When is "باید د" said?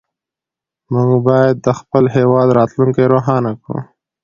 1.27-1.67